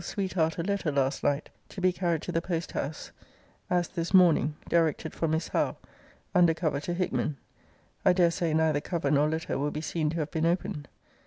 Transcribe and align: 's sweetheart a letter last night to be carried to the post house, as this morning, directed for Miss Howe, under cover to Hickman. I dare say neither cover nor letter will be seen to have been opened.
's 0.01 0.07
sweetheart 0.07 0.57
a 0.57 0.63
letter 0.63 0.91
last 0.91 1.23
night 1.23 1.51
to 1.69 1.79
be 1.79 1.91
carried 1.93 2.23
to 2.23 2.31
the 2.31 2.41
post 2.41 2.71
house, 2.71 3.11
as 3.69 3.87
this 3.89 4.15
morning, 4.15 4.55
directed 4.67 5.13
for 5.13 5.27
Miss 5.27 5.49
Howe, 5.49 5.77
under 6.33 6.55
cover 6.55 6.79
to 6.79 6.95
Hickman. 6.95 7.37
I 8.03 8.13
dare 8.13 8.31
say 8.31 8.51
neither 8.55 8.81
cover 8.81 9.11
nor 9.11 9.29
letter 9.29 9.59
will 9.59 9.69
be 9.69 9.79
seen 9.81 10.09
to 10.09 10.17
have 10.19 10.31
been 10.31 10.47
opened. 10.47 10.87